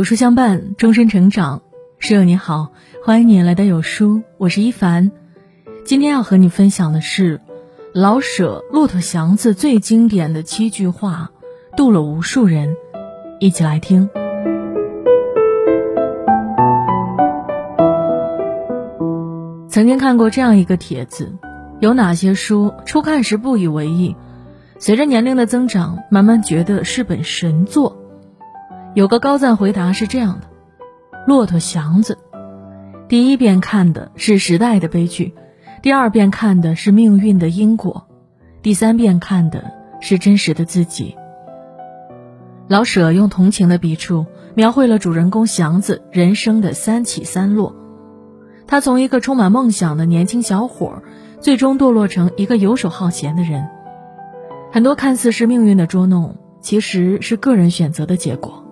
[0.00, 1.60] 有书相伴，终身成长。
[1.98, 2.72] 室友你好，
[3.04, 5.12] 欢迎你来到有书，我是一凡。
[5.84, 7.42] 今天要和你分享的是
[7.92, 11.32] 老舍《骆驼祥子》最经典的七句话，
[11.76, 12.76] 渡了无数人。
[13.40, 14.08] 一起来听。
[19.68, 21.30] 曾经看过这样一个帖子：
[21.78, 24.16] 有哪些书初看时不以为意，
[24.78, 27.99] 随着年龄的增长，慢慢觉得是本神作？
[28.92, 30.46] 有个高赞回答是这样的：
[31.24, 32.18] 《骆驼祥子》，
[33.06, 35.32] 第一遍看的是时代的悲剧，
[35.80, 38.08] 第二遍看的是命运的因果，
[38.62, 41.16] 第三遍看的是真实的自己。
[42.66, 44.26] 老舍用同情的笔触
[44.56, 47.76] 描绘了主人公祥子人生的三起三落，
[48.66, 51.00] 他从一个充满梦想的年轻小伙，
[51.38, 53.68] 最终堕落成一个游手好闲的人。
[54.72, 58.64] 很多看似是命运的捉弄，其实是个人选择的结果。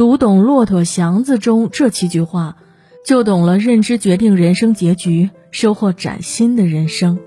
[0.00, 2.56] 读懂《骆驼祥子》中这七句话，
[3.04, 7.18] 就懂了认知决定人生结局，收获崭新的人生。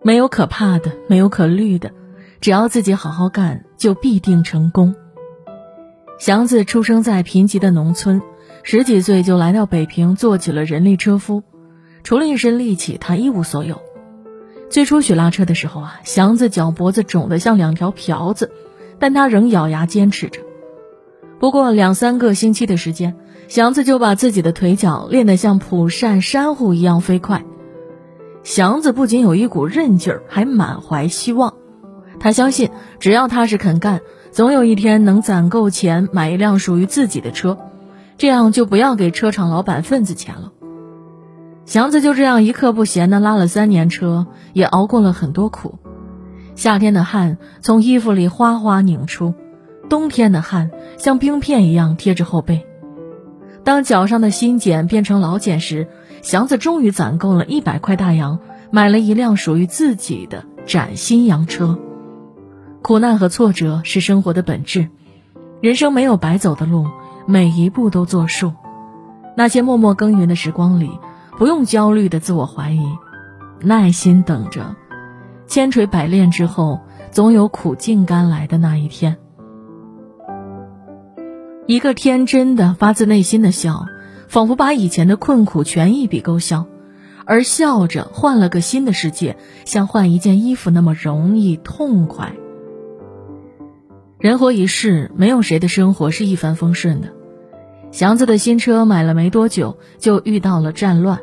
[0.00, 1.90] 没有可怕的，没有可虑的，
[2.40, 4.94] 只要自己好好干，就必定成功。
[6.20, 8.22] 祥子出生在贫瘠的农村，
[8.62, 11.42] 十几岁就来到北平做起了人力车夫，
[12.04, 13.82] 除了一身力气，他一无所有。
[14.70, 18.52] 最初学拉车的时候啊，祥子脚脖子肿得像两条瓢子，
[19.00, 20.40] 但他仍咬牙坚持着。
[21.44, 23.16] 不过两三个星期的时间，
[23.48, 27.44] 祥子就把自己的腿脚练得像蒲扇珊瑚一样飞快。
[28.42, 31.52] 祥子不仅有一股韧劲儿，还满怀希望。
[32.18, 34.00] 他相信，只要踏实肯干，
[34.30, 37.58] 总有一天能攒够钱买一辆属于自己的车，
[38.16, 40.50] 这样就不要给车厂老板份子钱了。
[41.66, 45.78] 祥子就这样一刻不闲地拉了三年车，也熬过了很多苦。
[46.54, 49.34] 夏天的汗从衣服里哗哗拧出。
[49.88, 52.66] 冬天的汗像冰片一样贴着后背，
[53.62, 55.88] 当脚上的新茧变成老茧时，
[56.22, 58.40] 祥子终于攒够了一百块大洋，
[58.70, 61.78] 买了一辆属于自己的崭新洋车。
[62.82, 64.88] 苦难和挫折是生活的本质，
[65.60, 66.86] 人生没有白走的路，
[67.26, 68.52] 每一步都作数。
[69.36, 70.90] 那些默默耕耘的时光里，
[71.38, 72.82] 不用焦虑的自我怀疑，
[73.60, 74.76] 耐心等着，
[75.46, 76.80] 千锤百炼之后，
[77.10, 79.16] 总有苦尽甘来的那一天。
[81.66, 83.86] 一个天真的、发自内心的笑，
[84.28, 86.66] 仿佛把以前的困苦全一笔勾销，
[87.24, 92.34] 而笑着换了个新的世界，像换一件衣服那么容易痛快。
[94.18, 97.08] 人活一世，没有谁的生活是一帆风顺的。
[97.92, 101.20] 祥子的新车买了没多久，就遇到了战乱，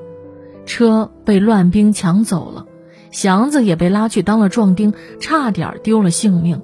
[0.66, 2.66] 车被乱兵抢走了，
[3.12, 6.64] 祥子也被拉去当了壮丁，差点丢了性命。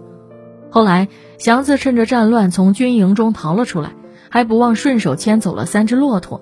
[0.77, 1.07] 后来，
[1.39, 3.95] 祥子趁着战乱从军营中逃了出来，
[4.29, 6.39] 还不忘顺手牵走了三只骆驼。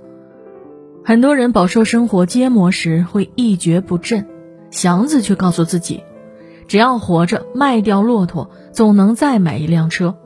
[1.05, 4.27] 很多人饱受生活煎磨时会一蹶不振，
[4.71, 6.03] 祥子却告诉自己，
[6.67, 10.17] 只要活着，卖掉骆驼，总能再买一辆车。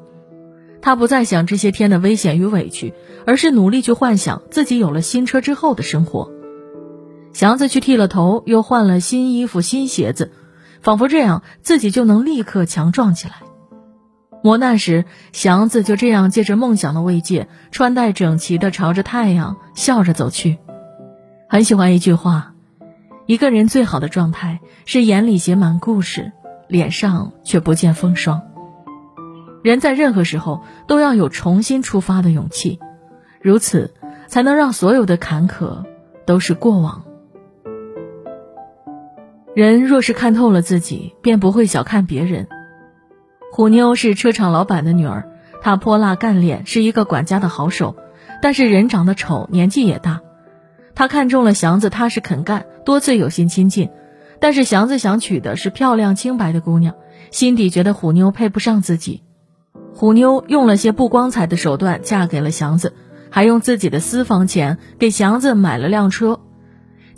[0.81, 2.95] 他不再想这些天的危险与委屈，
[3.27, 6.31] 而是努力去幻想自己有了新车之后的生活。
[7.31, 10.31] 祥子去剃了头，又换了新衣服、新鞋子，
[10.81, 13.43] 仿佛这样自己就能立刻强壮起来。
[14.41, 20.57] 磨难时，祥子就这样借着梦想的慰藉，穿戴整齐的朝着太阳笑着走去。
[21.49, 22.53] 很喜欢一句话：
[23.25, 26.31] 一个人最好的状态是眼里写满故事，
[26.67, 28.41] 脸上却不见风霜。
[29.61, 32.79] 人在任何时候都要有重新出发的勇气，
[33.41, 33.93] 如此
[34.27, 35.83] 才能让所有的坎坷
[36.25, 37.03] 都是过往。
[39.53, 42.47] 人若是看透了自己，便不会小看别人。
[43.51, 45.27] 虎妞是车厂老板的女儿，
[45.61, 47.95] 她泼辣干练，是一个管家的好手，
[48.41, 50.21] 但是人长得丑，年纪也大。
[50.95, 53.89] 他看中了祥子踏实肯干，多次有心亲近，
[54.39, 56.95] 但是祥子想娶的是漂亮清白的姑娘，
[57.31, 59.23] 心底觉得虎妞配不上自己。
[59.95, 62.93] 虎妞用了些不光彩的手段嫁给了祥子，
[63.29, 66.41] 还用自己的私房钱给祥子买了辆车。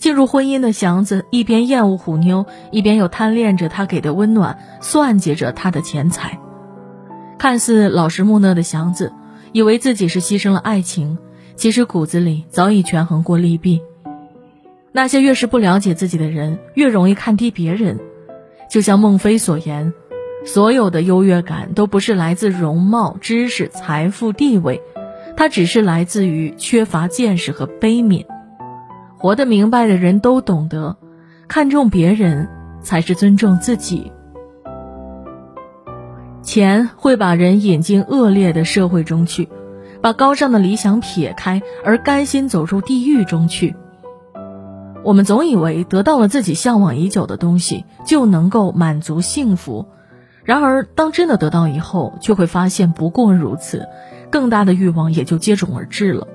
[0.02, 6.40] 进入婚姻的祥子一边厌恶虎妞，一边又贪恋着她给的温暖，算计着她的钱财。
[7.38, 9.14] 看似老实木讷的祥子，
[9.52, 11.20] 以为自己是牺牲了爱情，
[11.56, 13.80] 其实骨子里早已权衡过利弊。
[14.92, 18.00] 那些越是不了解自己的人，越容易看低别人。
[18.72, 19.94] 就像孟非所言，
[20.46, 24.82] 所有的优越感都不是来自容貌、知识、财富、地位，
[25.38, 28.26] 它只是来自于缺乏见识和悲悯。
[29.22, 30.98] 活得明白的人都懂得，
[31.48, 32.50] 看重别人
[32.82, 34.12] 才是尊重自己。
[36.42, 39.48] 钱会把人引进恶劣的社会中去，
[40.02, 43.76] 把高尚的理想撇开，而甘心走入地狱中去。
[45.04, 49.86] 我们总以为得到了自己向往已久的东西，就能够满足幸福。
[50.44, 53.88] 然而，当真的得到以后，却会发现不过如此，
[54.32, 56.28] 更大的欲望也就接踵而至了。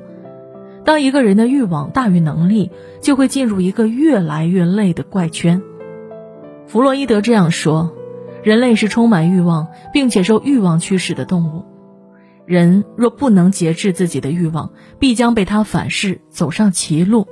[0.87, 2.71] 当一个人的欲望大于能力，
[3.03, 5.61] 就会进入一个越来越累的怪圈。
[6.69, 7.93] 弗洛伊德这样说：
[8.45, 11.65] 人类是充满欲望并且受欲望驱使的动物。
[12.47, 17.27] 人若不能节制自己的欲望，必将被他反噬，走上歧路。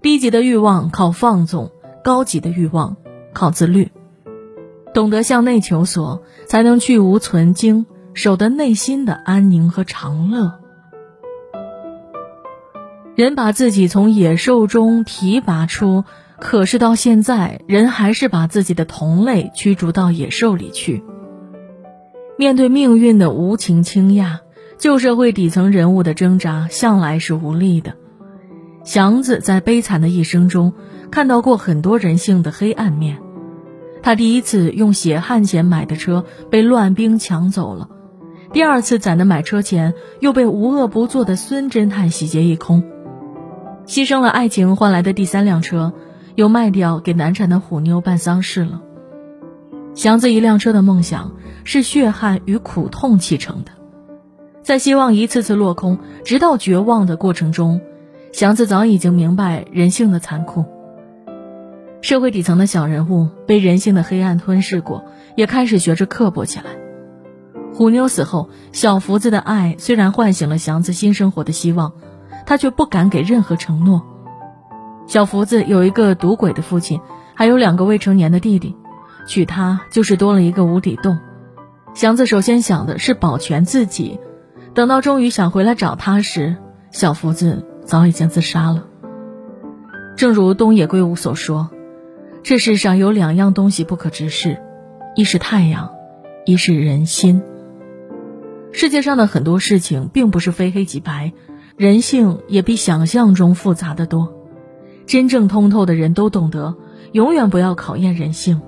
[0.00, 1.72] 低级的欲望靠放纵，
[2.04, 2.96] 高级的欲望
[3.34, 3.90] 靠自律。
[4.94, 10.59] 懂得向内求索，才能去无存精，守得内心的安宁和长乐。
[13.20, 16.04] 人把自己从野兽中提拔出，
[16.38, 21.04] 可是到现在，人还是把自己的同类驱逐到野兽里去。
[22.38, 24.38] 面对命运的无情倾轧，
[24.78, 27.92] 旧社会底层人物的挣扎向来是无力的。
[28.84, 30.72] 祥子在悲惨的一生中
[31.10, 33.18] 看到过很多人性的黑暗面。
[34.02, 37.90] 他第一次用血汗钱买的车被乱兵抢走了，
[38.54, 42.82] 第二次攒的买车钱又被无恶不作的孙侦探洗劫一空。
[43.90, 45.92] 牺牲了爱情换来的第三辆车，
[46.36, 48.80] 又卖掉给难产的虎妞办丧事了。
[49.96, 51.34] 祥子一辆车的梦想
[51.64, 53.72] 是血汗与苦痛砌成的，
[54.62, 57.80] 在希望一次次落空，直到绝望的过程中，
[58.30, 60.64] 祥子早已经明白人性的残酷。
[62.00, 65.04] 社会底层的小人物被人性的黑暗吞噬过，
[65.34, 66.66] 也开始学着刻薄起来。
[67.74, 71.92] 虎妞死后，小福子的爱虽然唤醒了祥子新生活的希望。
[72.50, 74.04] 他却不敢给任何承诺。
[75.06, 77.00] 小福子有一个赌鬼的父亲，
[77.36, 78.74] 还有两个未成年的弟弟，
[79.24, 81.16] 娶她就是多了一个无底洞。
[81.94, 84.18] 祥子首先想的是保全自己，
[84.74, 86.56] 等到终于想回来找他时，
[86.90, 88.84] 小福子早已经自杀了。
[90.16, 91.70] 正如东野圭吾所说
[92.42, 94.60] ：“这世上有两样东西不可直视，
[95.14, 95.88] 一是太阳，
[96.44, 97.42] 一是人心。
[98.72, 101.32] 世界上的很多事情并不是非黑即白。”
[101.80, 104.34] 人性也比想象中复杂的多，
[105.06, 106.74] 真正通透的人都懂得，
[107.12, 108.60] 永远不要考验人性。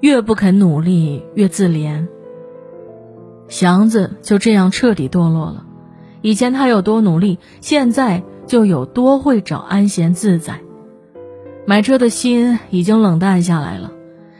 [0.00, 2.06] 越不肯努力，越自怜。
[3.48, 5.66] 祥子就这样彻底堕落了。
[6.22, 10.62] 以前他有多努力，现在就有多会找安闲自在。
[11.66, 13.92] 买车的心已经冷淡下来了，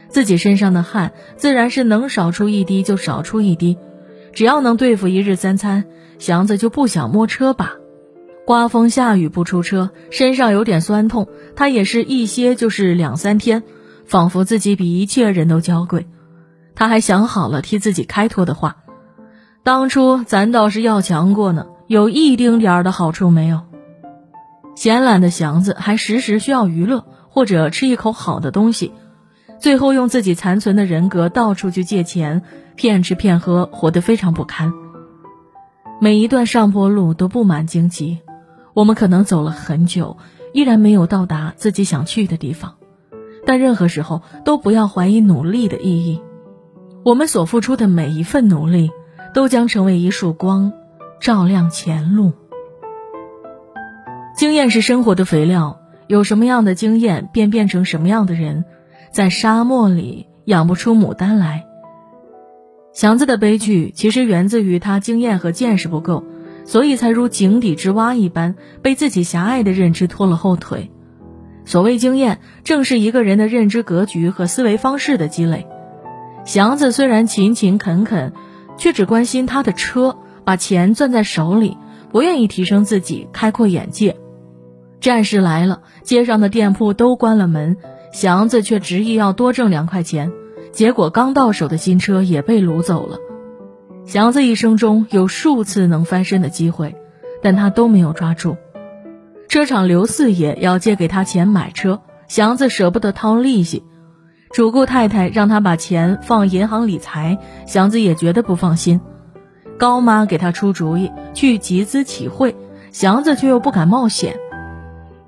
[0.09, 3.77] 自己身上的汗自然是能少出一滴就少出一滴，
[4.35, 5.85] 只要能对付一日三餐。
[6.17, 7.73] 祥子就不想摸车把，
[8.45, 11.27] 刮风下雨不出车，身上有点酸痛，
[11.57, 13.63] 他也是一歇就是两三天，
[14.05, 16.07] 仿佛自己比一切人都娇贵。
[16.73, 18.77] 他还想好了替自己开脱的话
[19.63, 23.59] ：“当初咱倒是要强过呢，有一丁点儿的好处没有。”
[24.75, 28.93] 闲懒的祥子还时时需要娱乐或者吃一口好的东西，
[29.59, 32.41] 最后用自己残存的人格到处去借钱，
[32.75, 34.73] 骗吃骗喝，活得非常不堪。
[36.01, 38.19] 每一段上坡路都布满荆棘，
[38.73, 40.17] 我们可能走了很久，
[40.53, 42.75] 依然没有到达自己想去的地方。
[43.45, 46.21] 但任何时候都不要怀疑努力的意义。
[47.03, 48.91] 我们所付出的每一份努力，
[49.33, 50.73] 都将成为一束光，
[51.21, 52.33] 照亮前路。
[54.35, 58.65] 经验是生活的肥料，有什么样的经验，便变成什么样的人。
[59.11, 61.65] 在沙漠里养不出牡丹来。
[62.95, 66.23] 祥子的悲剧其实源自于他经验和见识不够，
[66.63, 70.89] 所以才如井底之蛙一般被自己狭隘的认知拖了后腿。
[71.65, 75.67] 所谓经验，正是一个人的认知格局和思维方式的积累。
[76.45, 78.31] 祥子虽然勤勤恳恳，
[78.77, 81.77] 却只关心他的车，把钱攥在手里，
[82.13, 84.15] 不愿意提升自己，开阔眼界。
[85.01, 87.75] 战事来了，街上的店铺都关了门，
[88.13, 90.31] 祥子却执意要多挣两块钱。
[90.75, 93.17] 结果刚到手的新车也被掳走了。
[94.05, 96.97] 祥子一生中有数次能翻身的机会，
[97.41, 98.57] 但他都没有抓住。
[99.47, 103.85] 车厂刘四爷要借给他钱买车，祥子舍不得掏利息。
[104.51, 108.99] 主顾太太让他把钱放银行理财，祥子也觉得不放心。
[109.77, 112.53] 高妈给他出主意去集资起会，
[112.91, 114.37] 祥子却又不敢冒险。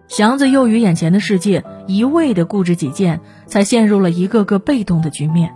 [0.07, 5.53] 祥子又与眼前的世界，一味的固执己见，才陷入了一个个被动的局面。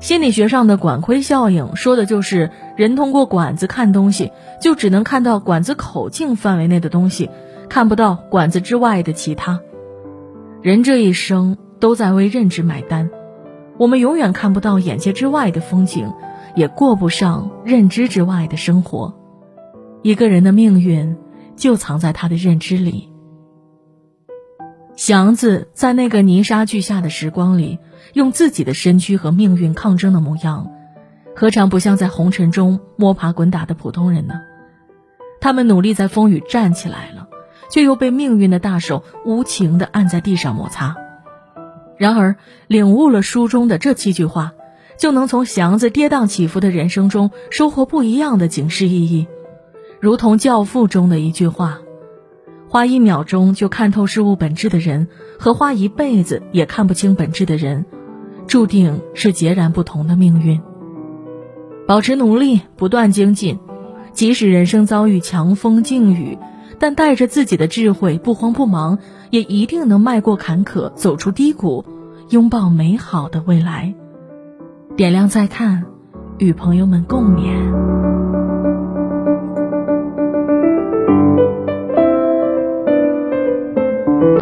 [0.00, 7.30] 心理学上的管窥效应，说的就是人通过管子看东西，就只能看到管子口径范围内的东西，
[7.68, 9.60] 看不到管子之外的其他。
[10.62, 13.10] 人这一生都在为认知买单，
[13.78, 16.12] 我们永远看不到眼界之外的风景，
[16.54, 19.14] 也过不上认知之外的生活。
[20.02, 21.16] 一个人的命运，
[21.56, 23.10] 就藏在他的认知里。
[24.96, 27.80] 祥子在那个泥沙俱下的时光里，
[28.12, 30.70] 用自己的身躯和命运抗争的模样，
[31.34, 34.34] 何尝不像在红尘中摸爬滚打的普通人呢？
[35.40, 37.26] 他们努力在风雨站起来了，
[37.70, 40.96] 却又被命运的大手无情地按在地上摩擦。
[41.98, 42.36] 然而，
[42.68, 44.52] 领悟了书中的这七句话，
[44.96, 49.26] 就能从祥子跌宕起伏的人生中收获不一样的警示意义，
[50.00, 51.80] 如同《教父》中的一句话。
[52.74, 55.06] 花一秒钟就看透事物本质的人，
[55.38, 57.84] 和花一辈子也看不清本质的人，
[58.48, 60.60] 注定是截然不同的命运。
[61.86, 63.60] 保持努力，不断精进，
[64.12, 66.36] 即使人生遭遇强风劲雨，
[66.80, 68.98] 但带着自己的智慧，不慌不忙，
[69.30, 71.84] 也一定能迈过坎坷，走出低谷，
[72.30, 73.94] 拥抱美好的未来。
[74.96, 75.84] 点亮再看，
[76.38, 77.54] 与朋友们共勉。